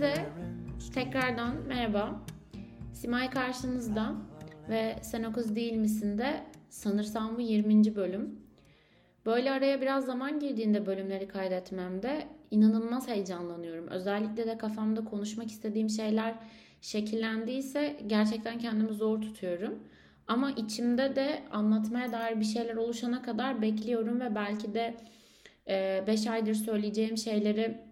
[0.00, 0.26] Herkese
[0.94, 2.20] tekrardan merhaba.
[2.92, 4.14] Simay karşınızda
[4.68, 7.96] ve Sen o kız değil misin de sanırsam bu 20.
[7.96, 8.40] bölüm.
[9.26, 13.88] Böyle araya biraz zaman girdiğinde bölümleri kaydetmemde inanılmaz heyecanlanıyorum.
[13.88, 16.34] Özellikle de kafamda konuşmak istediğim şeyler
[16.80, 19.78] şekillendiyse gerçekten kendimi zor tutuyorum.
[20.26, 24.94] Ama içimde de anlatmaya dair bir şeyler oluşana kadar bekliyorum ve belki de
[26.06, 27.89] 5 e, aydır söyleyeceğim şeyleri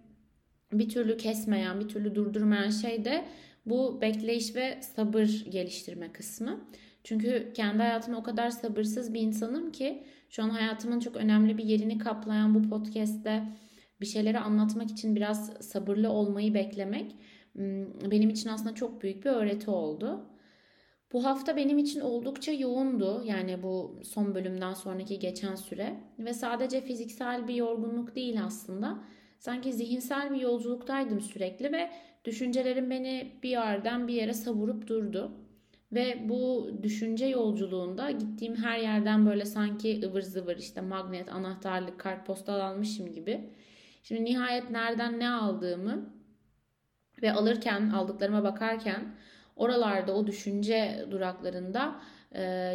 [0.71, 3.25] bir türlü kesmeyen, bir türlü durdurmayan şey de
[3.65, 6.59] bu bekleyiş ve sabır geliştirme kısmı.
[7.03, 11.63] Çünkü kendi hayatımda o kadar sabırsız bir insanım ki şu an hayatımın çok önemli bir
[11.63, 13.43] yerini kaplayan bu podcast'te
[14.01, 17.15] bir şeyleri anlatmak için biraz sabırlı olmayı beklemek
[18.11, 20.25] benim için aslında çok büyük bir öğreti oldu.
[21.13, 23.23] Bu hafta benim için oldukça yoğundu.
[23.25, 29.03] Yani bu son bölümden sonraki geçen süre ve sadece fiziksel bir yorgunluk değil aslında.
[29.39, 31.89] Sanki zihinsel bir yolculuktaydım sürekli ve
[32.25, 35.31] düşüncelerim beni bir yerden bir yere savurup durdu.
[35.91, 42.59] Ve bu düşünce yolculuğunda gittiğim her yerden böyle sanki ıvır zıvır işte magnet, anahtarlık, kartpostal
[42.59, 43.49] almışım gibi.
[44.03, 46.13] Şimdi nihayet nereden ne aldığımı
[47.21, 49.15] ve alırken, aldıklarıma bakarken
[49.55, 52.01] oralarda o düşünce duraklarında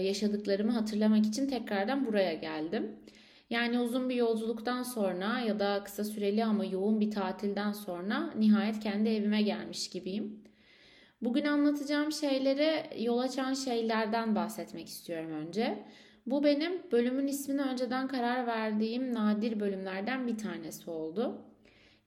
[0.01, 2.97] yaşadıklarımı hatırlamak için tekrardan buraya geldim.
[3.55, 8.81] Yani uzun bir yolculuktan sonra ya da kısa süreli ama yoğun bir tatilden sonra nihayet
[8.81, 10.45] kendi evime gelmiş gibiyim.
[11.23, 15.85] Bugün anlatacağım şeylere yol açan şeylerden bahsetmek istiyorum önce.
[16.27, 21.43] Bu benim bölümün ismini önceden karar verdiğim nadir bölümlerden bir tanesi oldu.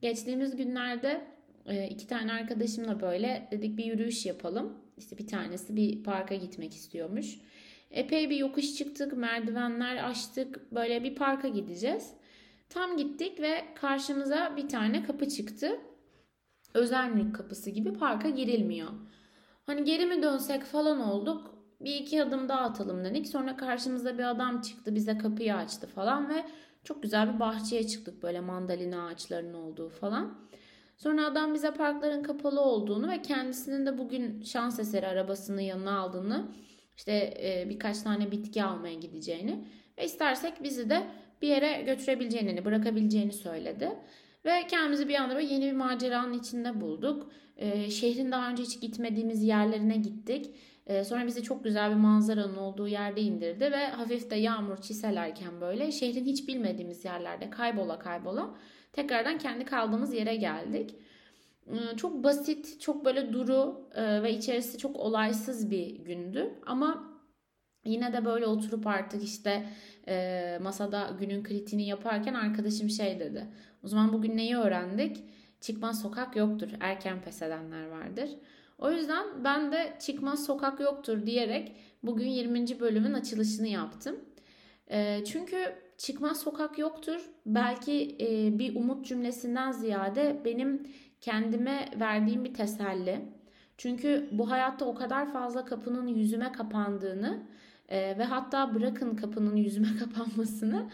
[0.02, 1.22] Geçtiğimiz günlerde
[1.66, 4.78] e, iki tane arkadaşımla böyle dedik bir yürüyüş yapalım.
[4.98, 7.40] İşte bir tanesi bir parka gitmek istiyormuş.
[7.92, 10.72] Epey bir yokuş çıktık, merdivenler açtık.
[10.72, 12.14] Böyle bir parka gideceğiz.
[12.70, 15.80] Tam gittik ve karşımıza bir tane kapı çıktı.
[16.74, 18.90] Özel mülk kapısı gibi parka girilmiyor.
[19.66, 21.56] Hani geri mi dönsek falan olduk.
[21.82, 23.28] Bir iki adım daha atalım dedik.
[23.28, 24.96] Sonra karşımıza bir adam çıktı.
[24.96, 26.46] Bize kapıyı açtı falan ve
[26.84, 28.24] çok güzel bir bahçeye çıktık.
[28.24, 30.38] Böyle mandalina ağaçlarının olduğu falan.
[30.98, 36.48] Sonra adam bize parkların kapalı olduğunu ve kendisinin de bugün şans eseri arabasını yanına aldığını
[36.98, 39.66] işte e, birkaç tane bitki almaya gideceğini
[39.98, 41.04] ve istersek bizi de
[41.42, 43.90] bir yere götürebileceğini, bırakabileceğini söyledi.
[44.46, 47.32] Ve kendimizi bir anda böyle yeni bir maceranın içinde bulduk.
[47.58, 50.56] E, şehrin daha önce hiç gitmediğimiz yerlerine gittik.
[50.88, 55.62] E, sonra bizi çok güzel bir manzaranın olduğu yerde indirdi ve hafif de yağmur çiselerken
[55.62, 58.56] böyle şehrin hiç bilmediğimiz yerlerde kaybola kaybola
[58.94, 60.96] tekrardan kendi kaldığımız yere geldik.
[61.72, 66.54] Ee, çok basit, çok böyle duru e, ve içerisi çok olaysız bir gündü.
[66.66, 67.18] Ama
[67.86, 69.70] yine de böyle oturup artık işte
[70.08, 73.48] e, masada günün kritiğini yaparken arkadaşım şey dedi.
[73.84, 75.18] O zaman bugün neyi öğrendik?
[75.62, 76.70] Çıkmaz sokak yoktur.
[76.80, 78.30] Erken pes edenler vardır.
[78.78, 82.80] O yüzden ben de çıkmaz sokak yoktur diyerek bugün 20.
[82.80, 84.16] bölümün açılışını yaptım.
[84.92, 88.18] E, çünkü çıkmaz sokak yoktur belki
[88.60, 90.88] bir umut cümlesinden ziyade benim
[91.22, 93.22] kendime verdiğim bir teselli.
[93.78, 97.44] Çünkü bu hayatta o kadar fazla kapının yüzüme kapandığını
[97.90, 100.90] e, ve hatta bırakın kapının yüzüme kapanmasını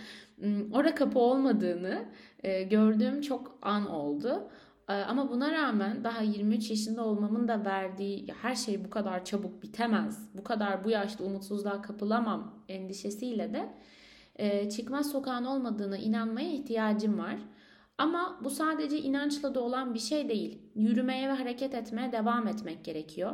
[0.72, 2.06] ora kapı olmadığını
[2.44, 4.50] e, gördüğüm çok an oldu.
[4.90, 9.64] E, ama buna rağmen daha 23 yaşında olmamın da verdiği her şey bu kadar çabuk
[9.64, 13.70] bitemez, bu kadar bu yaşta umutsuzluğa kapılamam endişesiyle de
[14.36, 17.38] e, çıkmaz sokağın olmadığına inanmaya ihtiyacım var.
[18.04, 20.62] Ama bu sadece inançla da olan bir şey değil.
[20.76, 23.32] Yürümeye ve hareket etmeye devam etmek gerekiyor.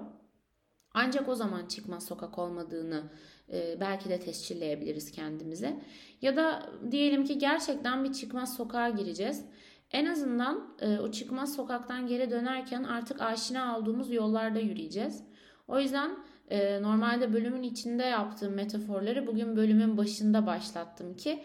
[0.93, 3.03] Ancak o zaman çıkmaz sokak olmadığını
[3.53, 5.79] e, belki de tescilleyebiliriz kendimize.
[6.21, 9.45] Ya da diyelim ki gerçekten bir çıkmaz sokağa gireceğiz.
[9.91, 15.23] En azından e, o çıkmaz sokaktan geri dönerken artık aşina olduğumuz yollarda yürüyeceğiz.
[15.67, 16.11] O yüzden
[16.49, 21.43] e, normalde bölümün içinde yaptığım metaforları bugün bölümün başında başlattım ki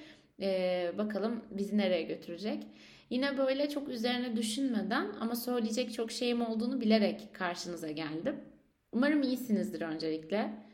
[0.99, 2.67] bakalım bizi nereye götürecek.
[3.11, 8.37] Yine böyle çok üzerine düşünmeden ama söyleyecek çok şeyim olduğunu bilerek karşınıza geldim.
[8.93, 10.65] Umarım iyisinizdir öncelikle.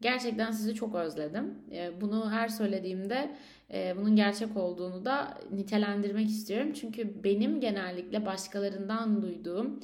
[0.00, 1.54] Gerçekten sizi çok özledim.
[1.72, 3.36] Ee, bunu her söylediğimde
[3.72, 6.72] e, bunun gerçek olduğunu da nitelendirmek istiyorum.
[6.72, 9.80] Çünkü benim genellikle başkalarından duyduğum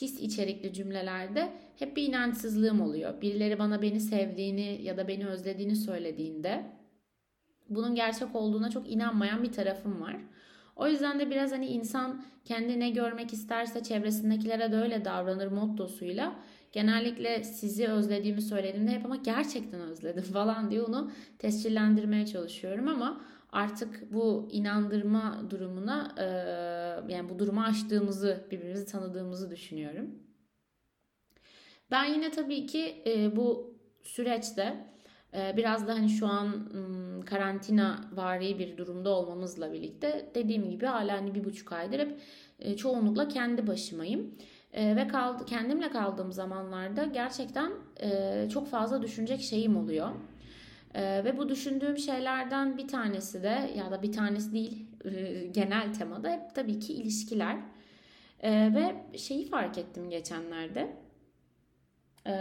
[0.00, 3.20] his içerikli cümlelerde hep bir inançsızlığım oluyor.
[3.20, 6.64] Birileri bana beni sevdiğini ya da beni özlediğini söylediğinde
[7.68, 10.16] bunun gerçek olduğuna çok inanmayan bir tarafım var.
[10.76, 16.34] O yüzden de biraz hani insan kendine görmek isterse çevresindekilere de öyle davranır mottosuyla
[16.72, 23.20] genellikle sizi özlediğimi söylediğimde hep ama gerçekten özledim falan diye onu tescillendirmeye çalışıyorum ama
[23.52, 26.24] artık bu inandırma durumuna e,
[27.12, 30.10] yani bu durumu aştığımızı birbirimizi tanıdığımızı düşünüyorum.
[31.90, 34.91] Ben yine tabii ki e, bu süreçte
[35.34, 36.68] biraz da hani şu an
[37.26, 42.18] karantina vari bir durumda olmamızla birlikte dediğim gibi hala hani bir buçuk aydır hep
[42.58, 44.34] e, çoğunlukla kendi başımayım.
[44.72, 50.10] E, ve kaldı, kendimle kaldığım zamanlarda gerçekten e, çok fazla düşünecek şeyim oluyor.
[50.94, 55.94] E, ve bu düşündüğüm şeylerden bir tanesi de ya da bir tanesi değil e, genel
[55.94, 57.56] temada hep tabii ki ilişkiler.
[58.44, 60.96] Ve şeyi fark ettim geçenlerde.
[62.26, 62.32] E,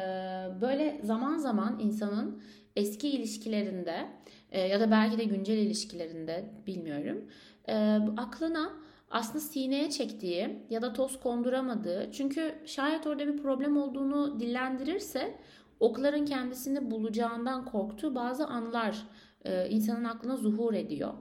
[0.62, 2.42] böyle zaman zaman insanın
[2.76, 4.08] eski ilişkilerinde
[4.52, 7.26] e, ya da belki de güncel ilişkilerinde bilmiyorum
[7.68, 7.76] e,
[8.18, 8.74] aklına
[9.10, 15.36] aslında sineye çektiği ya da toz konduramadığı çünkü şayet orada bir problem olduğunu dillendirirse
[15.80, 19.08] okların kendisini bulacağından korktuğu bazı anlar
[19.46, 21.14] e, insanın aklına zuhur ediyor.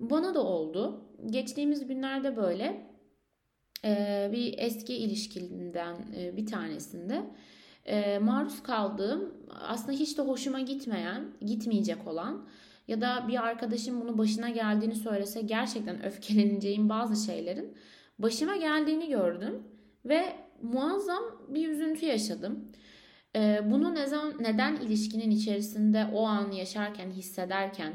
[0.00, 1.04] Bana da oldu.
[1.26, 2.92] Geçtiğimiz günlerde böyle
[4.32, 5.96] bir eski ilişkimden
[6.36, 7.22] bir tanesinde
[7.84, 12.48] e, maruz kaldığım aslında hiç de hoşuma gitmeyen, gitmeyecek olan
[12.88, 17.76] ya da bir arkadaşım bunu başına geldiğini söylese gerçekten öfkeleneceğim bazı şeylerin
[18.18, 19.62] başıma geldiğini gördüm
[20.04, 22.72] ve muazzam bir üzüntü yaşadım.
[23.36, 27.92] Ee, bunu neden, neden ilişkinin içerisinde o an yaşarken, hissederken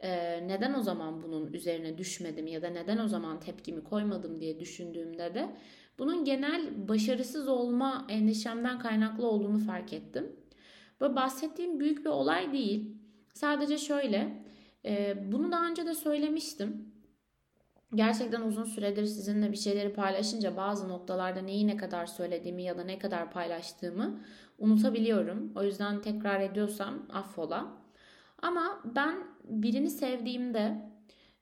[0.00, 4.60] e, neden o zaman bunun üzerine düşmedim ya da neden o zaman tepkimi koymadım diye
[4.60, 5.48] düşündüğümde de
[5.98, 10.36] bunun genel başarısız olma endişemden kaynaklı olduğunu fark ettim.
[11.00, 12.96] Böyle bahsettiğim büyük bir olay değil.
[13.34, 14.42] Sadece şöyle,
[14.84, 16.92] e, bunu daha önce de söylemiştim.
[17.94, 22.84] Gerçekten uzun süredir sizinle bir şeyleri paylaşınca bazı noktalarda neyi ne kadar söylediğimi ya da
[22.84, 24.20] ne kadar paylaştığımı
[24.58, 25.52] unutabiliyorum.
[25.56, 27.66] O yüzden tekrar ediyorsam affola.
[28.42, 29.14] Ama ben
[29.44, 30.95] birini sevdiğimde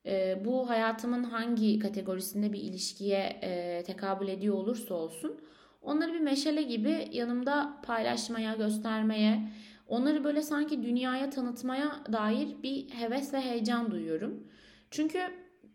[0.06, 5.40] e, bu hayatımın hangi kategorisinde bir ilişkiye e, tekabül ediyor olursa olsun
[5.84, 9.48] onları bir meşale gibi yanımda paylaşmaya, göstermeye,
[9.88, 14.46] onları böyle sanki dünyaya tanıtmaya dair bir heves ve heyecan duyuyorum.
[14.90, 15.20] Çünkü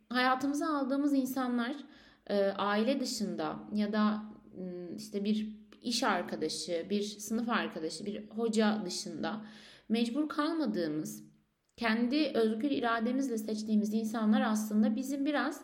[0.10, 1.76] hayatımıza aldığımız insanlar
[2.28, 4.24] e, aile dışında ya da
[4.98, 9.42] işte bir iş arkadaşı, bir sınıf arkadaşı, bir hoca dışında
[9.90, 11.29] mecbur kalmadığımız,
[11.80, 15.62] kendi özgür irademizle seçtiğimiz insanlar aslında bizim biraz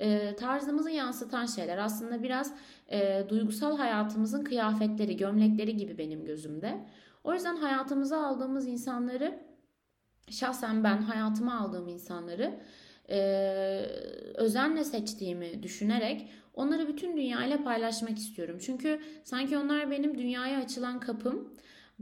[0.00, 1.78] e, tarzımızı yansıtan şeyler.
[1.78, 2.54] Aslında biraz
[2.90, 6.86] e, duygusal hayatımızın kıyafetleri, gömlekleri gibi benim gözümde.
[7.24, 9.38] O yüzden hayatımıza aldığımız insanları
[10.30, 12.60] şahsen ben hayatıma aldığım insanları
[13.10, 13.18] e,
[14.34, 18.58] özenle seçtiğimi düşünerek onları bütün dünyayla paylaşmak istiyorum.
[18.60, 21.54] Çünkü sanki onlar benim dünyaya açılan kapım.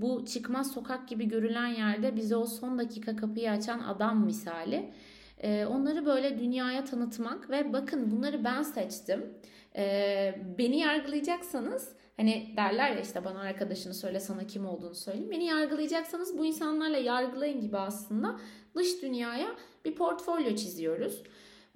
[0.03, 4.93] Bu çıkmaz sokak gibi görülen yerde bize o son dakika kapıyı açan adam misali.
[5.39, 9.35] E, onları böyle dünyaya tanıtmak ve bakın bunları ben seçtim.
[9.77, 15.31] E, beni yargılayacaksanız Hani derler ya işte bana arkadaşını söyle sana kim olduğunu söyleyeyim.
[15.31, 18.41] Beni yargılayacaksanız bu insanlarla yargılayın gibi aslında
[18.75, 19.49] dış dünyaya
[19.85, 21.23] bir portfolyo çiziyoruz.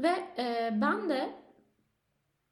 [0.01, 1.31] Ve e, ben de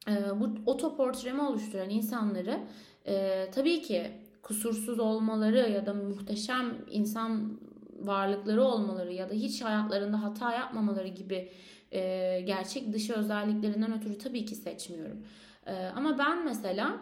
[0.07, 2.59] e, bu otoportremi oluşturan insanları
[3.07, 4.11] e, tabii ki
[4.45, 7.59] kusursuz olmaları ya da muhteşem insan
[7.99, 11.51] varlıkları olmaları ya da hiç hayatlarında hata yapmamaları gibi
[11.91, 15.25] e, gerçek dışı özelliklerinden ötürü tabii ki seçmiyorum.
[15.65, 16.97] E, ama ben mesela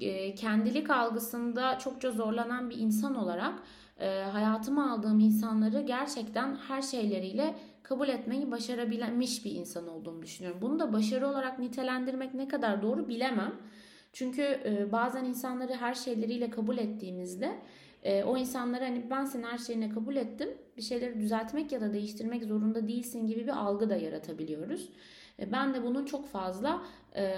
[0.00, 3.54] e, kendilik algısında çokça zorlanan bir insan olarak
[4.00, 10.62] e, hayatıma aldığım insanları gerçekten her şeyleriyle kabul etmeyi başarabilmiş bir insan olduğumu düşünüyorum.
[10.62, 13.52] Bunu da başarı olarak nitelendirmek ne kadar doğru bilemem.
[14.12, 17.58] Çünkü e, bazen insanları her şeyleriyle kabul ettiğimizde
[18.26, 22.44] o insanlara hani ben seni her şeyine kabul ettim bir şeyleri düzeltmek ya da değiştirmek
[22.44, 24.88] zorunda değilsin gibi bir algı da yaratabiliyoruz.
[25.52, 26.82] Ben de bunun çok fazla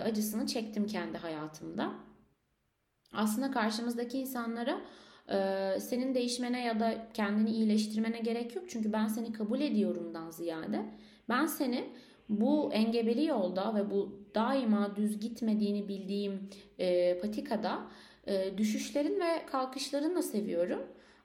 [0.05, 1.93] acısını çektim kendi hayatımda
[3.15, 4.81] aslında karşımızdaki insanlara
[5.29, 8.65] e, senin değişmene ya da kendini iyileştirmene gerek yok.
[8.69, 10.85] Çünkü ben seni kabul ediyorumdan ziyade
[11.29, 11.85] ben seni
[12.29, 17.83] bu engebeli yolda ve bu daima düz gitmediğini bildiğim e, patikada
[18.27, 20.83] e, düşüşlerin ve kalkışlarını da seviyorum.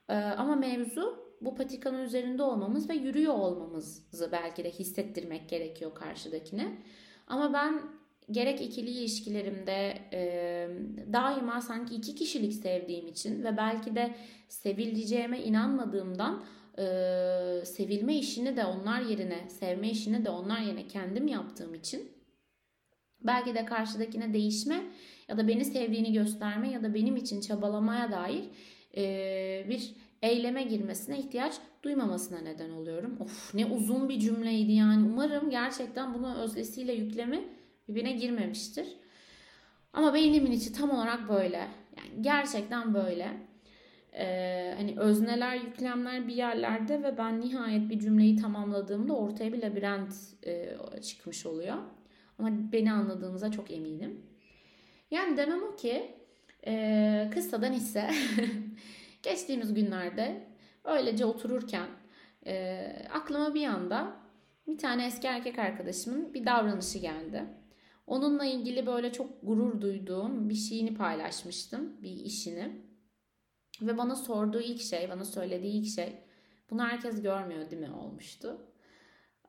[0.09, 6.77] E, ama mevzu bu patikanın üzerinde olmamız ve yürüyor olmamızı belki de hissettirmek gerekiyor karşıdakine.
[7.27, 7.81] Ama ben
[8.31, 10.69] gerek ikili ilişkilerimde e,
[11.13, 14.15] daima sanki iki kişilik sevdiğim için ve belki de
[14.47, 16.43] sevileceğime inanmadığımdan
[16.77, 16.85] e,
[17.65, 22.18] sevilme işini de onlar yerine, sevme işini de onlar yerine kendim yaptığım için
[23.21, 24.83] Belki de karşıdakine değişme
[25.27, 28.43] ya da beni sevdiğini gösterme ya da benim için çabalamaya dair
[28.97, 33.17] e, bir eyleme girmesine ihtiyaç duymamasına neden oluyorum.
[33.19, 35.07] Of ne uzun bir cümleydi yani.
[35.09, 37.43] Umarım gerçekten bunu özlesiyle yüklemi
[37.87, 38.87] birbirine girmemiştir.
[39.93, 41.67] Ama beynimin içi tam olarak böyle.
[41.97, 43.27] Yani gerçekten böyle.
[44.13, 50.13] Ee, hani özneler, yüklemler bir yerlerde ve ben nihayet bir cümleyi tamamladığımda ortaya bir labirent
[50.45, 51.75] e, çıkmış oluyor.
[52.39, 54.25] Ama beni anladığınıza çok eminim.
[55.11, 56.15] Yani demem o ki
[56.67, 58.09] e, kıssadan hisse
[59.23, 60.47] geçtiğimiz günlerde
[60.83, 61.87] öylece otururken
[62.45, 64.15] e, aklıma bir anda
[64.67, 67.45] bir tane eski erkek arkadaşımın bir davranışı geldi.
[68.07, 72.81] Onunla ilgili böyle çok gurur duyduğum bir şeyini paylaşmıştım, bir işini.
[73.81, 76.15] Ve bana sorduğu ilk şey, bana söylediği ilk şey,
[76.69, 78.61] bunu herkes görmüyor değil mi olmuştu.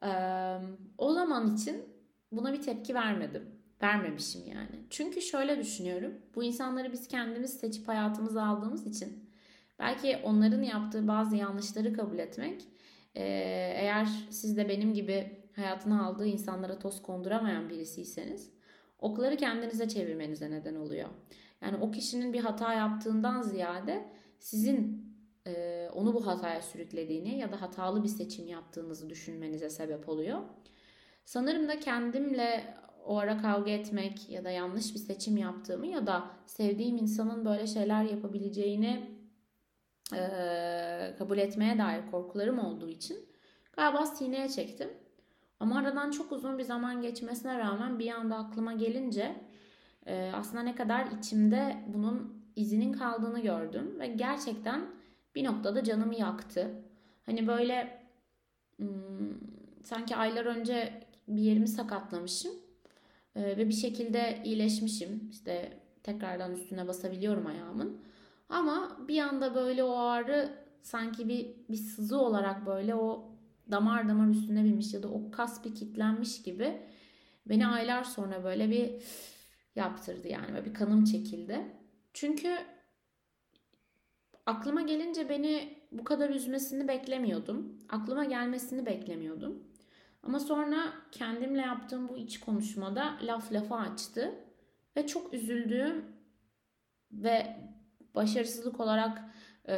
[0.03, 0.57] Ee,
[0.99, 1.85] o zaman için
[2.33, 3.43] buna bir tepki vermedim.
[3.83, 4.85] Vermemişim yani.
[4.91, 6.15] Çünkü şöyle düşünüyorum.
[6.35, 9.31] Bu insanları biz kendimiz seçip hayatımıza aldığımız için
[9.79, 12.63] belki onların yaptığı bazı yanlışları kabul etmek
[13.15, 18.51] eğer siz de benim gibi hayatına aldığı insanlara toz konduramayan birisiyseniz
[18.99, 21.09] okları kendinize çevirmenize neden oluyor.
[21.63, 24.09] Yani o kişinin bir hata yaptığından ziyade
[24.39, 25.11] sizin
[25.47, 30.39] e, onu bu hataya sürüklediğini ya da hatalı bir seçim yaptığınızı düşünmenize sebep oluyor.
[31.25, 32.75] Sanırım da kendimle
[33.05, 37.67] o ara kavga etmek ya da yanlış bir seçim yaptığımı ya da sevdiğim insanın böyle
[37.67, 39.21] şeyler yapabileceğini
[40.15, 43.19] e, kabul etmeye dair korkularım olduğu için
[43.73, 44.91] galiba sineye çektim.
[45.61, 49.37] Ama aradan çok uzun bir zaman geçmesine rağmen bir anda aklıma gelince
[50.07, 54.87] e, aslında ne kadar içimde bunun izinin kaldığını gördüm ve gerçekten
[55.35, 56.71] bir noktada canımı yaktı.
[57.27, 58.01] Hani böyle
[59.85, 62.53] sanki aylar önce bir yerimi sakatlamışım
[63.37, 65.29] e, ve bir şekilde iyileşmişim.
[65.31, 68.01] İşte tekrardan üstüne basabiliyorum ayağımın.
[68.49, 70.51] Ama bir anda böyle o ağrı
[70.83, 73.31] sanki bir, bir sızı olarak böyle o
[73.71, 76.81] damar damar üstüne binmiş ya da o kas bir kitlenmiş gibi
[77.47, 78.91] beni aylar sonra böyle bir
[79.77, 81.61] yaptırdı yani böyle bir kanım çekildi.
[82.13, 82.59] Çünkü
[84.47, 87.79] aklıma gelince beni bu kadar üzmesini beklemiyordum.
[87.89, 89.65] Aklıma gelmesini beklemiyordum.
[90.23, 94.35] Ama sonra kendimle yaptığım bu iç konuşmada laf lafa açtı
[94.97, 96.05] ve çok üzüldüğüm
[97.13, 97.57] ve
[98.15, 99.23] başarısızlık olarak
[99.69, 99.77] e,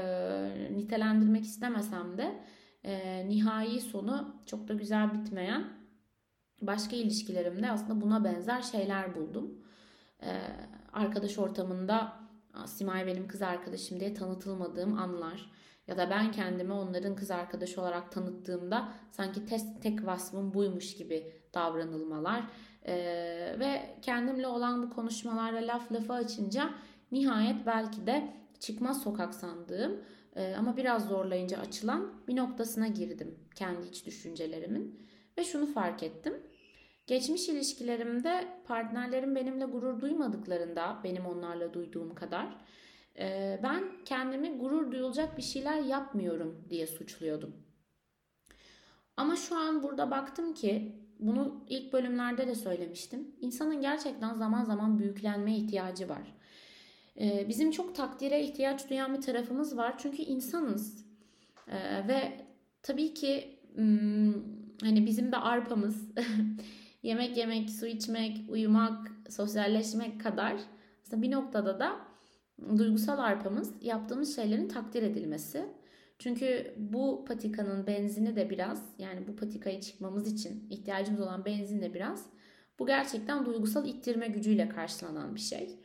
[0.71, 2.45] nitelendirmek istemesem de
[2.85, 5.83] e, nihai sonu çok da güzel bitmeyen
[6.61, 9.65] başka ilişkilerimde aslında buna benzer şeyler buldum.
[10.23, 10.41] E,
[10.93, 12.23] arkadaş ortamında
[12.67, 15.51] Simay benim kız arkadaşım diye tanıtılmadığım anlar
[15.87, 21.33] ya da ben kendimi onların kız arkadaşı olarak tanıttığımda sanki tek, tek vasfım buymuş gibi
[21.55, 22.43] davranılmalar
[22.87, 22.95] e,
[23.59, 26.71] ve kendimle olan bu konuşmalarda laf lafa açınca
[27.12, 30.01] nihayet belki de çıkmaz sokak sandığım
[30.37, 35.09] e, ama biraz zorlayınca açılan bir noktasına girdim kendi iç düşüncelerimin
[35.39, 36.35] ve şunu fark ettim.
[37.07, 42.57] Geçmiş ilişkilerimde partnerlerim benimle gurur duymadıklarında benim onlarla duyduğum kadar
[43.62, 47.57] ben kendimi gurur duyulacak bir şeyler yapmıyorum diye suçluyordum.
[49.16, 53.37] Ama şu an burada baktım ki bunu ilk bölümlerde de söylemiştim.
[53.40, 56.35] İnsanın gerçekten zaman zaman büyüklenmeye ihtiyacı var.
[57.49, 59.95] Bizim çok takdire ihtiyaç duyan bir tarafımız var.
[59.99, 61.07] Çünkü insanız.
[62.09, 62.47] Ve
[62.83, 63.59] tabii ki
[64.83, 66.09] hani bizim de arpamız
[67.02, 70.57] yemek yemek, su içmek, uyumak, sosyalleşmek kadar
[71.02, 72.12] aslında bir noktada da
[72.78, 75.66] duygusal arpamız yaptığımız şeylerin takdir edilmesi.
[76.19, 81.95] Çünkü bu patikanın benzini de biraz yani bu patikaya çıkmamız için ihtiyacımız olan benzin de
[81.95, 82.26] biraz
[82.78, 85.78] bu gerçekten duygusal ittirme gücüyle karşılanan bir şey.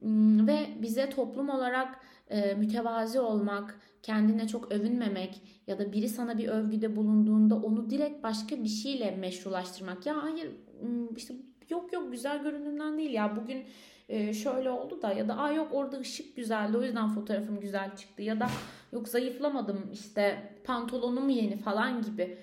[0.00, 2.00] Hmm, ve bize toplum olarak
[2.30, 8.22] e, mütevazi olmak, kendine çok övünmemek ya da biri sana bir övgüde bulunduğunda onu direkt
[8.22, 10.06] başka bir şeyle meşrulaştırmak.
[10.06, 10.50] Ya hayır
[10.80, 11.34] hmm, işte
[11.70, 13.64] yok yok güzel göründüğünden değil ya bugün
[14.12, 17.96] e, şöyle oldu da ya da aa yok orada ışık güzeldi o yüzden fotoğrafım güzel
[17.96, 18.48] çıktı ya da
[18.92, 22.38] yok zayıflamadım işte pantolonum yeni falan gibi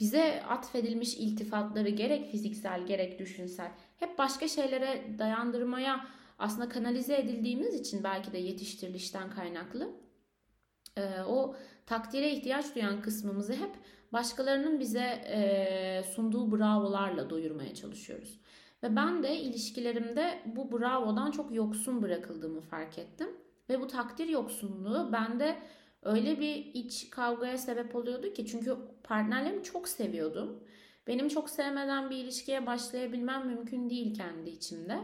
[0.00, 6.06] bize atfedilmiş iltifatları gerek fiziksel gerek düşünsel hep başka şeylere dayandırmaya
[6.38, 9.90] aslında kanalize edildiğimiz için belki de yetiştirilişten kaynaklı
[10.96, 13.70] e, o takdire ihtiyaç duyan kısmımızı hep
[14.12, 18.40] başkalarının bize e, sunduğu bravolarla doyurmaya çalışıyoruz.
[18.82, 23.28] Ve ben de ilişkilerimde bu bravodan çok yoksun bırakıldığımı fark ettim.
[23.68, 25.58] Ve bu takdir yoksunluğu bende
[26.02, 30.64] öyle bir iç kavgaya sebep oluyordu ki çünkü partnerlerimi çok seviyordum.
[31.06, 34.98] Benim çok sevmeden bir ilişkiye başlayabilmem mümkün değil kendi içimde.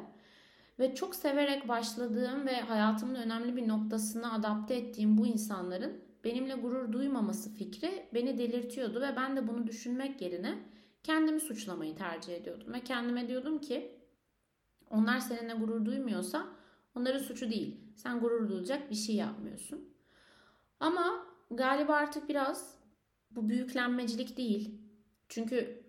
[0.78, 6.92] Ve çok severek başladığım ve hayatımın önemli bir noktasına adapte ettiğim bu insanların benimle gurur
[6.92, 10.58] duymaması fikri beni delirtiyordu ve ben de bunu düşünmek yerine
[11.06, 12.72] kendimi suçlamayı tercih ediyordum.
[12.72, 14.00] Ve kendime diyordum ki
[14.90, 16.46] onlar seninle gurur duymuyorsa
[16.94, 17.80] onların suçu değil.
[17.96, 19.94] Sen gurur duyacak bir şey yapmıyorsun.
[20.80, 22.78] Ama galiba artık biraz
[23.30, 24.80] bu büyüklenmecilik değil.
[25.28, 25.82] Çünkü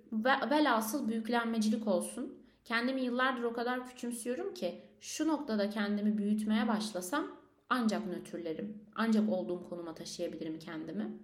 [0.51, 2.43] velhasıl büyüklenmecilik olsun.
[2.65, 7.37] Kendimi yıllardır o kadar küçümsüyorum ki şu noktada kendimi büyütmeye başlasam
[7.69, 8.85] ancak nötrlerim.
[8.95, 11.19] Ancak olduğum konuma taşıyabilirim kendimi.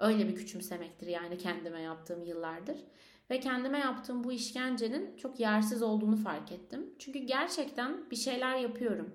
[0.00, 2.76] Öyle bir küçümsemektir yani kendime yaptığım yıllardır.
[3.30, 6.94] Ve kendime yaptığım bu işkencenin çok yersiz olduğunu fark ettim.
[6.98, 9.10] Çünkü gerçekten bir şeyler yapıyorum.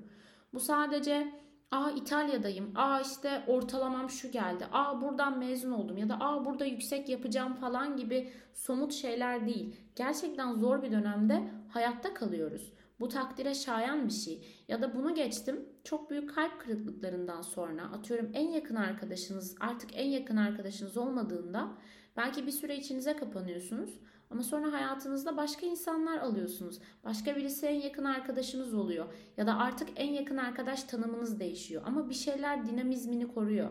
[0.53, 1.33] Bu sadece
[1.71, 6.65] aa İtalya'dayım, aa işte ortalamam şu geldi, aa buradan mezun oldum ya da aa burada
[6.65, 9.75] yüksek yapacağım falan gibi somut şeyler değil.
[9.95, 12.73] Gerçekten zor bir dönemde hayatta kalıyoruz.
[12.99, 14.47] Bu takdire şayan bir şey.
[14.67, 15.65] Ya da bunu geçtim.
[15.83, 21.71] Çok büyük kalp kırıklıklarından sonra atıyorum en yakın arkadaşınız artık en yakın arkadaşınız olmadığında
[22.17, 23.99] belki bir süre içinize kapanıyorsunuz.
[24.31, 26.79] Ama sonra hayatınızda başka insanlar alıyorsunuz.
[27.03, 29.13] Başka birisi en yakın arkadaşınız oluyor.
[29.37, 31.83] Ya da artık en yakın arkadaş tanımınız değişiyor.
[31.85, 33.69] Ama bir şeyler dinamizmini koruyor.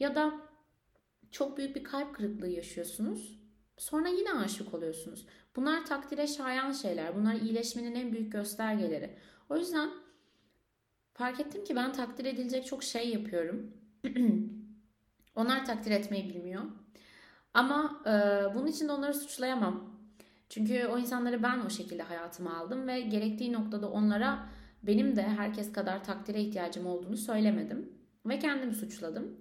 [0.00, 0.32] Ya da
[1.30, 3.42] çok büyük bir kalp kırıklığı yaşıyorsunuz.
[3.76, 5.26] Sonra yine aşık oluyorsunuz.
[5.56, 7.16] Bunlar takdire şayan şeyler.
[7.16, 9.16] Bunlar iyileşmenin en büyük göstergeleri.
[9.48, 9.90] O yüzden
[11.14, 13.74] fark ettim ki ben takdir edilecek çok şey yapıyorum.
[15.34, 16.62] Onlar takdir etmeyi bilmiyor.
[17.54, 18.10] Ama e,
[18.54, 19.92] bunun için de onları suçlayamam.
[20.48, 24.48] Çünkü o insanları ben o şekilde hayatıma aldım ve gerektiği noktada onlara
[24.82, 27.92] benim de herkes kadar takdire ihtiyacım olduğunu söylemedim.
[28.26, 29.40] Ve kendimi suçladım.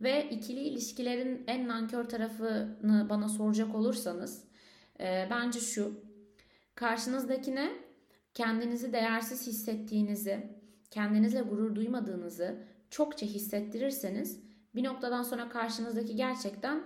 [0.00, 4.44] Ve ikili ilişkilerin en nankör tarafını bana soracak olursanız
[5.00, 6.04] e, bence şu.
[6.74, 7.72] Karşınızdakine
[8.34, 10.46] kendinizi değersiz hissettiğinizi,
[10.90, 12.56] kendinizle gurur duymadığınızı
[12.90, 14.40] çokça hissettirirseniz
[14.74, 16.82] bir noktadan sonra karşınızdaki gerçekten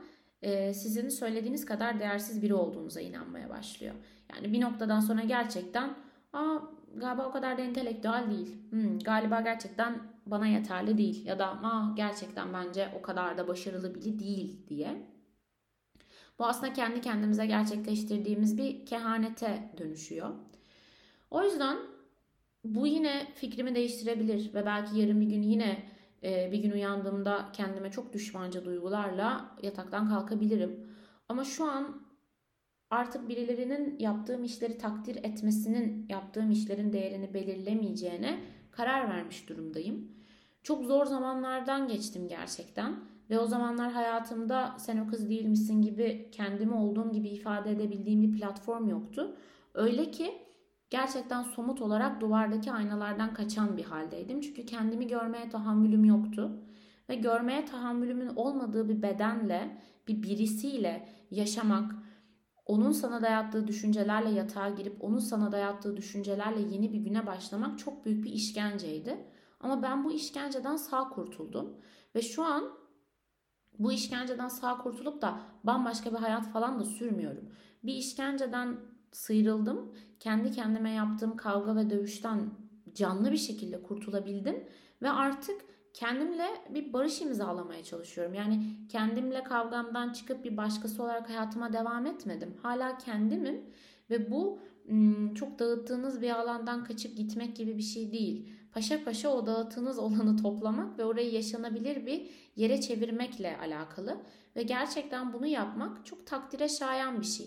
[0.75, 3.95] sizin söylediğiniz kadar değersiz biri olduğunuza inanmaya başlıyor.
[4.35, 5.95] Yani bir noktadan sonra gerçekten
[6.33, 6.59] Aa,
[6.95, 8.71] galiba o kadar da entelektüel değil.
[8.71, 11.27] Hmm, galiba gerçekten bana yeterli değil.
[11.27, 15.07] Ya da Aa, gerçekten bence o kadar da başarılı biri değil diye.
[16.39, 20.31] Bu aslında kendi kendimize gerçekleştirdiğimiz bir kehanete dönüşüyor.
[21.31, 21.79] O yüzden
[22.65, 25.87] bu yine fikrimi değiştirebilir ve belki yarın bir gün yine e,
[26.23, 30.87] bir gün uyandığımda kendime çok düşmanca duygularla yataktan kalkabilirim.
[31.29, 32.07] Ama şu an
[32.91, 40.13] artık birilerinin yaptığım işleri takdir etmesinin yaptığım işlerin değerini belirlemeyeceğine karar vermiş durumdayım.
[40.63, 42.97] Çok zor zamanlardan geçtim gerçekten
[43.31, 48.23] ve o zamanlar hayatımda sen o kız değil misin gibi kendimi olduğum gibi ifade edebildiğim
[48.23, 49.37] bir platform yoktu.
[49.75, 50.46] Öyle ki
[50.91, 54.41] gerçekten somut olarak duvardaki aynalardan kaçan bir haldeydim.
[54.41, 56.61] Çünkü kendimi görmeye tahammülüm yoktu.
[57.09, 61.95] Ve görmeye tahammülümün olmadığı bir bedenle, bir birisiyle yaşamak,
[62.67, 68.05] onun sana dayattığı düşüncelerle yatağa girip onun sana dayattığı düşüncelerle yeni bir güne başlamak çok
[68.05, 69.27] büyük bir işkenceydi.
[69.61, 71.77] Ama ben bu işkenceden sağ kurtuldum.
[72.15, 72.65] Ve şu an
[73.79, 77.53] bu işkenceden sağ kurtulup da bambaşka bir hayat falan da sürmüyorum.
[77.83, 78.77] Bir işkenceden
[79.17, 79.93] sıyrıldım.
[80.21, 82.51] Kendi kendime yaptığım kavga ve dövüşten
[82.95, 84.65] canlı bir şekilde kurtulabildim
[85.03, 85.61] ve artık
[85.95, 88.35] kendimle bir barış imzalamaya çalışıyorum.
[88.35, 92.55] Yani kendimle kavgamdan çıkıp bir başkası olarak hayatıma devam etmedim.
[92.63, 93.65] Hala kendimim
[94.11, 94.61] ve bu
[95.35, 98.49] çok dağıttığınız bir alandan kaçıp gitmek gibi bir şey değil.
[98.73, 104.23] Paşa paşa o dağıttığınız olanı toplamak ve orayı yaşanabilir bir yere çevirmekle alakalı.
[104.57, 107.47] Ve gerçekten bunu yapmak çok takdire şayan bir şey.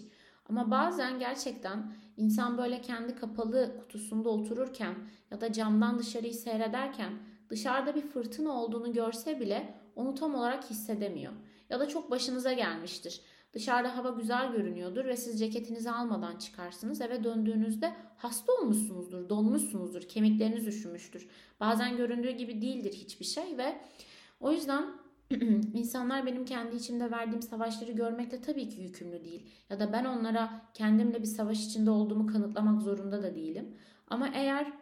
[0.50, 4.96] Ama bazen gerçekten insan böyle kendi kapalı kutusunda otururken
[5.32, 7.14] ya da camdan dışarıyı seyrederken
[7.50, 11.34] dışarıda bir fırtına olduğunu görse bile onu tam olarak hissedemiyor.
[11.70, 13.22] Ya da çok başınıza gelmiştir.
[13.54, 17.02] Dışarıda hava güzel görünüyordur ve siz ceketinizi almadan çıkarsınız.
[17.02, 21.28] Eve döndüğünüzde hasta olmuşsunuzdur, donmuşsunuzdur, kemikleriniz üşümüştür.
[21.60, 23.82] Bazen göründüğü gibi değildir hiçbir şey ve
[24.40, 24.86] o yüzden
[25.74, 29.50] İnsanlar benim kendi içimde verdiğim savaşları görmekle tabii ki yükümlü değil.
[29.70, 33.78] Ya da ben onlara kendimle bir savaş içinde olduğumu kanıtlamak zorunda da değilim.
[34.08, 34.74] Ama eğer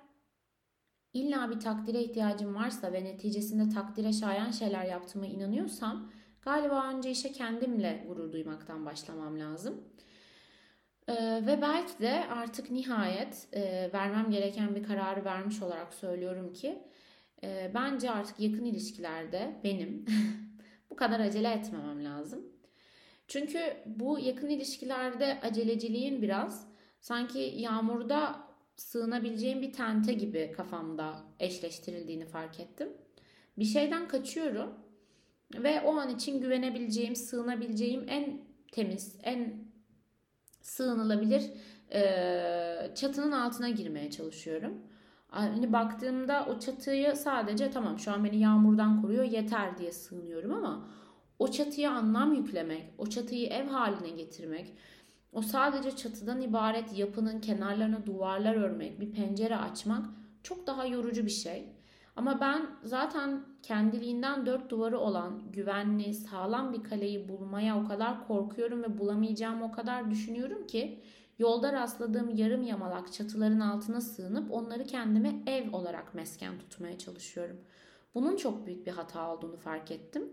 [1.14, 7.32] illa bir takdire ihtiyacım varsa ve neticesinde takdire şayan şeyler yaptığıma inanıyorsam galiba önce işe
[7.32, 9.84] kendimle gurur duymaktan başlamam lazım.
[11.08, 11.14] Ee,
[11.48, 16.84] ve belki de artık nihayet e, vermem gereken bir kararı vermiş olarak söylüyorum ki
[17.44, 20.06] e, bence artık yakın ilişkilerde benim
[20.90, 22.46] bu kadar acele etmemem lazım.
[23.28, 26.68] Çünkü bu yakın ilişkilerde aceleciliğin biraz
[27.02, 32.90] sanki yağmurda sığınabileceğim bir tente gibi kafamda eşleştirildiğini fark ettim.
[33.58, 34.74] Bir şeyden kaçıyorum
[35.56, 39.68] ve o an için güvenebileceğim, sığınabileceğim en temiz, en
[40.62, 41.44] sığınılabilir
[42.96, 44.82] çatının altına girmeye çalışıyorum.
[45.28, 50.88] Hani baktığımda o çatıyı sadece tamam şu an beni yağmurdan koruyor yeter diye sığınıyorum ama
[51.40, 54.74] o çatıya anlam yüklemek, o çatıyı ev haline getirmek,
[55.34, 60.06] o sadece çatıdan ibaret yapının kenarlarına duvarlar örmek, bir pencere açmak
[60.44, 61.74] çok daha yorucu bir şey.
[62.16, 68.84] Ama ben zaten kendiliğinden dört duvarı olan güvenli, sağlam bir kaleyi bulmaya o kadar korkuyorum
[68.84, 71.02] ve bulamayacağım o kadar düşünüyorum ki
[71.40, 77.58] yolda rastladığım yarım yamalak çatıların altına sığınıp onları kendime ev olarak mesken tutmaya çalışıyorum.
[78.16, 80.24] Bunun çok büyük bir hata olduğunu fark ettim.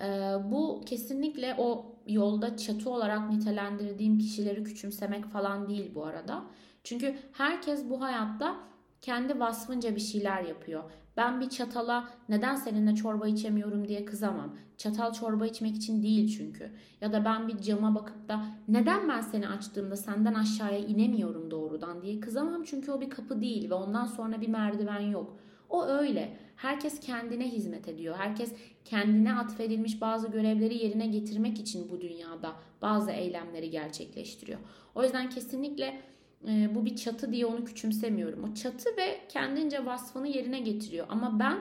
[0.00, 6.44] Ee, bu kesinlikle o yolda çatı olarak nitelendirdiğim kişileri küçümsemek falan değil bu arada.
[6.84, 8.56] Çünkü herkes bu hayatta
[9.02, 10.90] kendi vasfınca bir şeyler yapıyor.
[11.16, 14.56] Ben bir çatala neden seninle çorba içemiyorum diye kızamam.
[14.76, 16.70] Çatal çorba içmek için değil çünkü.
[17.00, 22.02] Ya da ben bir cama bakıp da neden ben seni açtığımda senden aşağıya inemiyorum doğrudan
[22.02, 22.62] diye kızamam.
[22.64, 25.36] Çünkü o bir kapı değil ve ondan sonra bir merdiven yok.
[25.68, 26.36] O öyle.
[26.56, 28.14] Herkes kendine hizmet ediyor.
[28.18, 34.58] Herkes kendine atfedilmiş bazı görevleri yerine getirmek için bu dünyada bazı eylemleri gerçekleştiriyor.
[34.94, 36.00] O yüzden kesinlikle
[36.48, 38.44] e, bu bir çatı diye onu küçümsemiyorum.
[38.44, 41.06] O çatı ve kendince vasfını yerine getiriyor.
[41.08, 41.58] Ama ben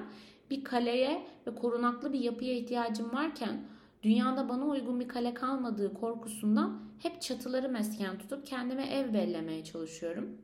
[0.49, 3.61] bir kaleye ve korunaklı bir yapıya ihtiyacım varken
[4.03, 10.37] dünyada bana uygun bir kale kalmadığı korkusundan hep çatıları mesken tutup kendime ev bellemeye çalışıyorum.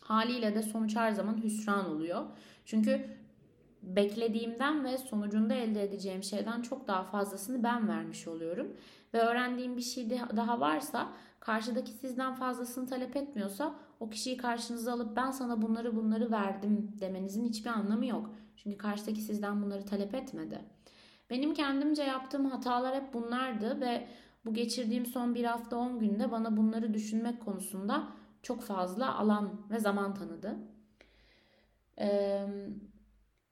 [0.00, 2.24] Haliyle de sonuç her zaman hüsran oluyor.
[2.64, 3.04] Çünkü
[3.82, 8.76] beklediğimden ve sonucunda elde edeceğim şeyden çok daha fazlasını ben vermiş oluyorum.
[9.14, 15.16] Ve öğrendiğim bir şey daha varsa karşıdaki sizden fazlasını talep etmiyorsa o kişiyi karşınıza alıp
[15.16, 18.34] ben sana bunları bunları verdim demenizin hiçbir anlamı yok.
[18.56, 20.58] Çünkü karşıdaki sizden bunları talep etmedi.
[21.30, 24.08] Benim kendimce yaptığım hatalar hep bunlardı ve
[24.44, 28.08] bu geçirdiğim son bir hafta 10 günde bana bunları düşünmek konusunda
[28.42, 30.56] çok fazla alan ve zaman tanıdı.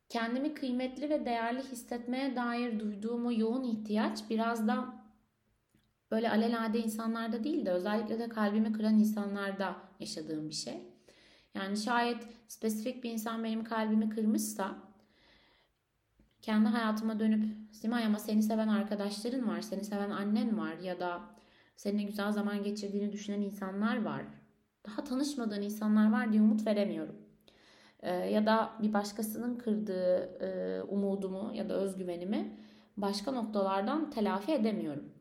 [0.08, 4.95] kendimi kıymetli ve değerli hissetmeye dair duyduğum o yoğun ihtiyaç biraz da
[6.10, 10.82] böyle alelade insanlarda değil de özellikle de kalbimi kıran insanlarda yaşadığım bir şey.
[11.54, 14.74] Yani şayet spesifik bir insan benim kalbimi kırmışsa
[16.42, 21.20] kendi hayatıma dönüp Simay ama seni seven arkadaşların var, seni seven annen var ya da
[21.76, 24.22] seninle güzel zaman geçirdiğini düşünen insanlar var.
[24.86, 27.16] Daha tanışmadığın insanlar var diye umut veremiyorum.
[28.00, 32.56] Ee, ya da bir başkasının kırdığı e, umudumu ya da özgüvenimi
[32.96, 35.15] başka noktalardan telafi edemiyorum.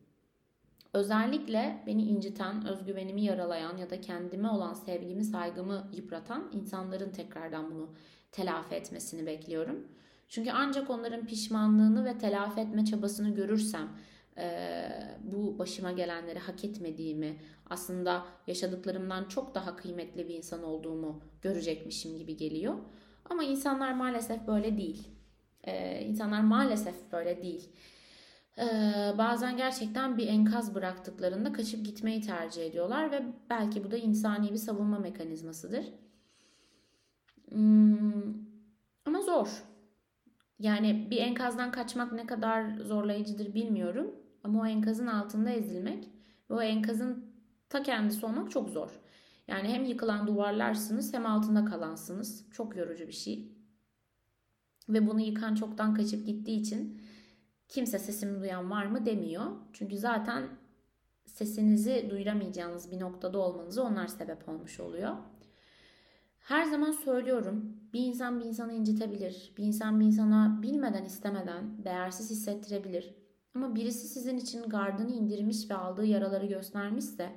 [0.96, 7.90] Özellikle beni inciten, özgüvenimi yaralayan ya da kendime olan sevgimi, saygımı yıpratan insanların tekrardan bunu
[8.32, 9.88] telafi etmesini bekliyorum.
[10.30, 13.90] Çünkü ancak onların pişmanlığını ve telafi etme çabasını görürsem
[14.38, 14.88] e,
[15.24, 17.38] bu başıma gelenleri hak etmediğimi,
[17.70, 22.76] aslında yaşadıklarımdan çok daha kıymetli bir insan olduğumu görecekmişim gibi geliyor.
[23.30, 25.08] Ama insanlar maalesef böyle değil.
[25.64, 27.70] E, insanlar maalesef böyle değil.
[29.18, 34.58] Bazen gerçekten bir enkaz bıraktıklarında kaçıp gitmeyi tercih ediyorlar ve belki bu da insani bir
[34.58, 35.86] savunma mekanizmasıdır.
[37.50, 38.34] Hmm,
[39.06, 39.64] ama zor.
[40.60, 44.16] Yani bir enkazdan kaçmak ne kadar zorlayıcıdır bilmiyorum.
[44.44, 46.10] Ama o enkazın altında ezilmek
[46.50, 47.26] ve o enkazın
[47.70, 49.00] ta kendisi olmak çok zor.
[49.48, 52.46] Yani hem yıkılan duvarlarsınız hem altında kalansınız.
[52.52, 53.52] Çok yorucu bir şey.
[54.90, 57.02] Ve bunu yıkan çoktan kaçıp gittiği için
[57.68, 59.46] kimse sesimi duyan var mı demiyor.
[59.74, 60.50] Çünkü zaten
[61.26, 65.16] sesinizi duyuramayacağınız bir noktada olmanızı onlar sebep olmuş oluyor.
[66.40, 69.54] Her zaman söylüyorum bir insan bir insanı incitebilir.
[69.58, 73.16] Bir insan bir insana bilmeden istemeden değersiz hissettirebilir.
[73.56, 77.30] Ama birisi sizin için gardını indirmiş ve aldığı yaraları göstermişse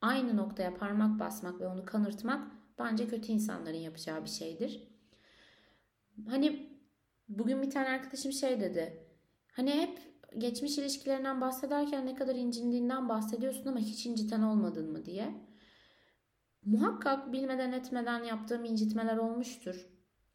[0.00, 4.88] aynı noktaya parmak basmak ve onu kanırtmak bence kötü insanların yapacağı bir şeydir.
[6.28, 6.78] Hani
[7.28, 9.07] bugün bir tane arkadaşım şey dedi.
[9.58, 9.98] Hani hep
[10.38, 15.34] geçmiş ilişkilerinden bahsederken ne kadar incindiğinden bahsediyorsun ama hiç inciten olmadın mı diye.
[16.64, 19.86] Muhakkak bilmeden etmeden yaptığım incitmeler olmuştur.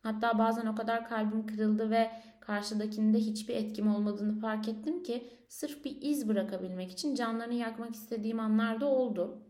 [0.02, 5.86] Hatta bazen o kadar kalbim kırıldı ve karşıdakinde hiçbir etkim olmadığını fark ettim ki sırf
[5.86, 9.44] bir iz bırakabilmek için canlarını yakmak istediğim anlar da oldu.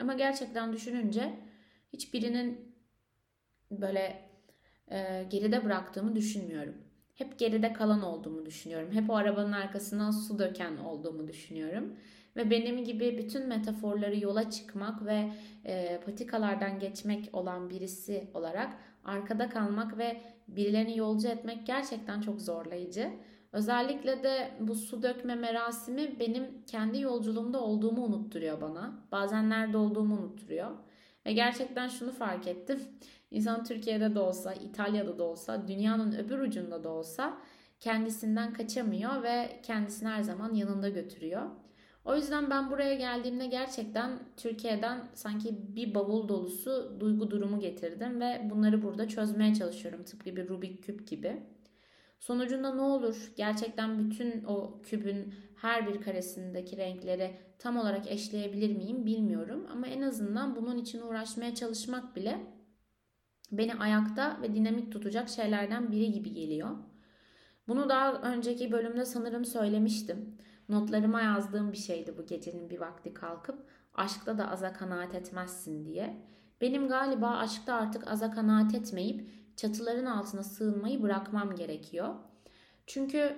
[0.00, 1.38] Ama gerçekten düşününce
[1.92, 2.74] hiçbirinin
[3.70, 4.30] böyle
[4.90, 6.87] e, geride bıraktığımı düşünmüyorum.
[7.18, 8.92] Hep geride kalan olduğumu düşünüyorum.
[8.92, 11.96] Hep o arabanın arkasından su döken olduğumu düşünüyorum.
[12.36, 15.32] Ve benim gibi bütün metaforları yola çıkmak ve
[15.64, 18.72] e, patikalardan geçmek olan birisi olarak
[19.04, 23.10] arkada kalmak ve birilerini yolcu etmek gerçekten çok zorlayıcı.
[23.52, 28.92] Özellikle de bu su dökme merasimi benim kendi yolculuğumda olduğumu unutturuyor bana.
[29.12, 30.70] Bazen nerede olduğumu unutturuyor.
[31.28, 32.80] Ve gerçekten şunu fark ettim.
[33.30, 37.38] İnsan Türkiye'de de olsa, İtalya'da da olsa, dünyanın öbür ucunda da olsa
[37.80, 41.42] kendisinden kaçamıyor ve kendisini her zaman yanında götürüyor.
[42.04, 48.48] O yüzden ben buraya geldiğimde gerçekten Türkiye'den sanki bir bavul dolusu duygu durumu getirdim ve
[48.50, 51.42] bunları burada çözmeye çalışıyorum tıpkı bir Rubik küp gibi.
[52.20, 53.32] Sonucunda ne olur?
[53.36, 60.02] Gerçekten bütün o kübün her bir karesindeki renkleri tam olarak eşleyebilir miyim bilmiyorum ama en
[60.02, 62.40] azından bunun için uğraşmaya çalışmak bile
[63.52, 66.70] beni ayakta ve dinamik tutacak şeylerden biri gibi geliyor.
[67.68, 70.38] Bunu daha önceki bölümde sanırım söylemiştim.
[70.68, 76.22] Notlarıma yazdığım bir şeydi bu gecenin bir vakti kalkıp aşkta da aza kanaat etmezsin diye.
[76.60, 82.14] Benim galiba aşkta artık aza kanaat etmeyip çatıların altına sığınmayı bırakmam gerekiyor.
[82.88, 83.36] Çünkü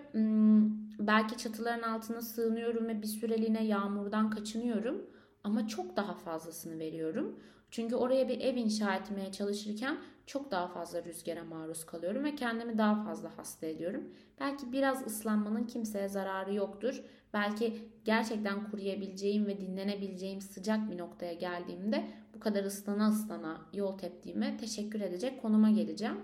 [0.98, 5.06] belki çatıların altına sığınıyorum ve bir süreliğine yağmurdan kaçınıyorum
[5.44, 7.40] ama çok daha fazlasını veriyorum.
[7.70, 12.78] Çünkü oraya bir ev inşa etmeye çalışırken çok daha fazla rüzgara maruz kalıyorum ve kendimi
[12.78, 14.04] daha fazla hasta ediyorum.
[14.40, 17.02] Belki biraz ıslanmanın kimseye zararı yoktur.
[17.32, 24.56] Belki gerçekten kuruyabileceğim ve dinlenebileceğim sıcak bir noktaya geldiğimde bu kadar ıslana ıslana yol teptiğime
[24.56, 26.20] teşekkür edecek konuma geleceğim.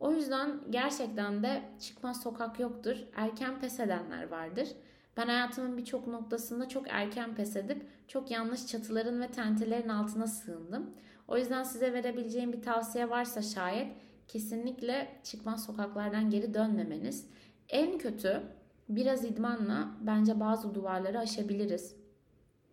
[0.00, 2.96] O yüzden gerçekten de çıkmaz sokak yoktur.
[3.16, 4.68] Erken pes edenler vardır.
[5.16, 10.90] Ben hayatımın birçok noktasında çok erken pes edip çok yanlış çatıların ve tentelerin altına sığındım.
[11.28, 13.92] O yüzden size verebileceğim bir tavsiye varsa şayet
[14.28, 17.26] kesinlikle çıkmaz sokaklardan geri dönmemeniz.
[17.68, 18.42] En kötü
[18.88, 21.96] biraz idmanla bence bazı duvarları aşabiliriz.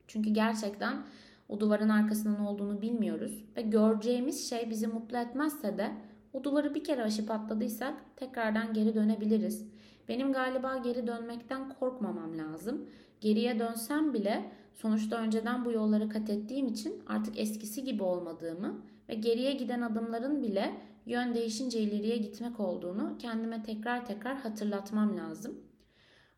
[0.07, 1.05] Çünkü gerçekten
[1.49, 5.91] o duvarın arkasında ne olduğunu bilmiyoruz ve göreceğimiz şey bizi mutlu etmezse de
[6.37, 9.67] o duvarı bir kere aşıp atladıysak tekrardan geri dönebiliriz.
[10.07, 12.89] Benim galiba geri dönmekten korkmamam lazım.
[13.21, 19.15] Geriye dönsem bile sonuçta önceden bu yolları kat ettiğim için artık eskisi gibi olmadığımı ve
[19.15, 25.55] geriye giden adımların bile yön değişince ileriye gitmek olduğunu kendime tekrar tekrar hatırlatmam lazım.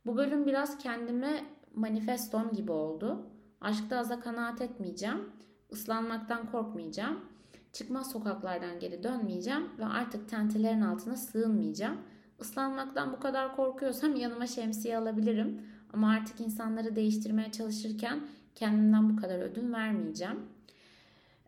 [0.05, 3.25] Bu bölüm biraz kendime manifestom gibi oldu.
[3.61, 5.29] Aşkta aza kanaat etmeyeceğim.
[5.69, 7.28] Islanmaktan korkmayacağım.
[7.73, 11.97] Çıkmaz sokaklardan geri dönmeyeceğim ve artık tentelerin altına sığınmayacağım.
[12.39, 15.61] Islanmaktan bu kadar korkuyorsam yanıma şemsiye alabilirim.
[15.93, 18.19] Ama artık insanları değiştirmeye çalışırken
[18.55, 20.39] kendimden bu kadar ödün vermeyeceğim.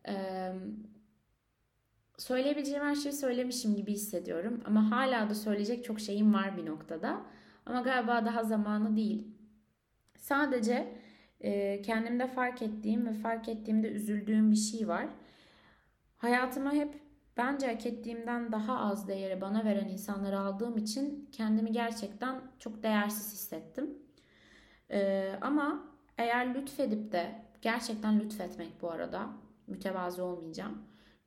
[0.08, 0.54] Ee,
[2.18, 4.62] söyleyebileceğim her şeyi söylemişim gibi hissediyorum.
[4.66, 7.22] Ama hala da söyleyecek çok şeyim var bir noktada.
[7.66, 9.28] Ama galiba daha zamanı değil.
[10.18, 10.98] Sadece
[11.42, 15.08] e, kendimde fark ettiğim ve fark ettiğimde üzüldüğüm bir şey var.
[16.22, 17.02] Hayatıma hep
[17.38, 23.34] bence hak ettiğimden daha az değeri bana veren insanları aldığım için kendimi gerçekten çok değersiz
[23.34, 23.98] hissettim.
[24.92, 25.84] Ee, ama
[26.18, 29.30] eğer lütfedip de gerçekten lütfetmek bu arada
[29.68, 30.78] mütevazı olmayacağım.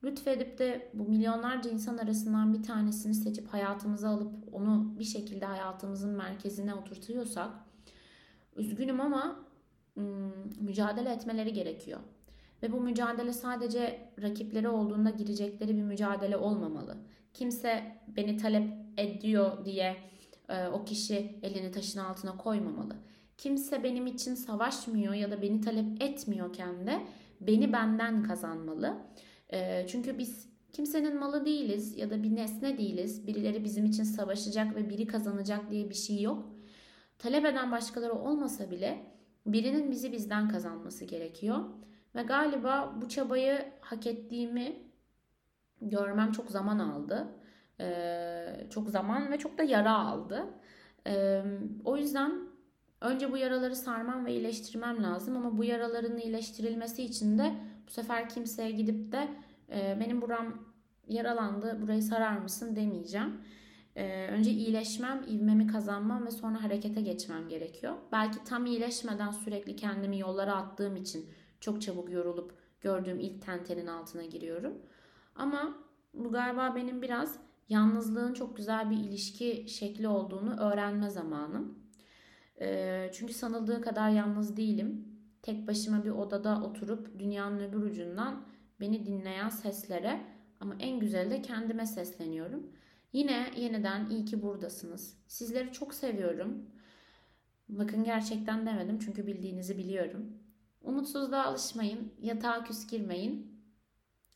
[0.04, 6.16] Lütfedip de bu milyonlarca insan arasından bir tanesini seçip hayatımıza alıp onu bir şekilde hayatımızın
[6.16, 7.50] merkezine oturtuyorsak
[8.56, 9.44] üzgünüm ama
[10.60, 12.00] mücadele etmeleri gerekiyor.
[12.64, 16.96] Ve bu mücadele sadece rakipleri olduğunda girecekleri bir mücadele olmamalı.
[17.34, 19.96] Kimse beni talep ediyor diye
[20.48, 22.96] e, o kişi elini taşın altına koymamalı.
[23.38, 27.06] Kimse benim için savaşmıyor ya da beni talep etmiyorken de
[27.40, 28.96] beni benden kazanmalı.
[29.52, 33.26] E, çünkü biz kimsenin malı değiliz ya da bir nesne değiliz.
[33.26, 36.50] Birileri bizim için savaşacak ve biri kazanacak diye bir şey yok.
[37.18, 39.06] Talep eden başkaları olmasa bile
[39.46, 41.64] birinin bizi bizden kazanması gerekiyor.
[42.14, 44.76] Ve galiba bu çabayı hak ettiğimi
[45.80, 47.28] görmem çok zaman aldı.
[47.80, 50.44] Ee, çok zaman ve çok da yara aldı.
[51.06, 51.42] Ee,
[51.84, 52.32] o yüzden
[53.00, 55.36] önce bu yaraları sarmam ve iyileştirmem lazım.
[55.36, 57.54] Ama bu yaraların iyileştirilmesi için de
[57.86, 59.28] bu sefer kimseye gidip de
[59.72, 60.74] e, benim buram
[61.08, 63.40] yaralandı burayı sarar mısın demeyeceğim.
[63.96, 67.94] Ee, önce iyileşmem, ivmemi kazanmam ve sonra harekete geçmem gerekiyor.
[68.12, 71.26] Belki tam iyileşmeden sürekli kendimi yollara attığım için
[71.64, 74.72] çok çabuk yorulup gördüğüm ilk tentenin altına giriyorum.
[75.36, 75.78] Ama
[76.14, 81.78] bu galiba benim biraz yalnızlığın çok güzel bir ilişki şekli olduğunu öğrenme zamanım.
[82.60, 85.08] Ee, çünkü sanıldığı kadar yalnız değilim.
[85.42, 88.44] Tek başıma bir odada oturup dünyanın öbür ucundan
[88.80, 90.20] beni dinleyen seslere
[90.60, 92.66] ama en güzeli de kendime sesleniyorum.
[93.12, 95.18] Yine yeniden iyi ki buradasınız.
[95.26, 96.70] Sizleri çok seviyorum.
[97.68, 100.43] Bakın gerçekten demedim çünkü bildiğinizi biliyorum.
[100.84, 102.86] Umutsuzluğa alışmayın, yatağa küs.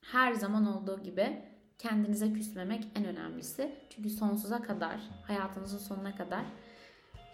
[0.03, 1.43] Her zaman olduğu gibi
[1.79, 3.75] kendinize küsmemek en önemlisi.
[3.91, 6.45] Çünkü sonsuza kadar, hayatınızın sonuna kadar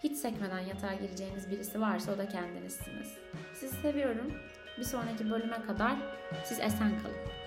[0.03, 3.17] hiç sekmeden yatağa gireceğiniz birisi varsa o da kendinizsiniz.
[3.53, 4.33] Sizi seviyorum.
[4.77, 5.95] Bir sonraki bölüme kadar
[6.43, 7.44] siz esen kalın.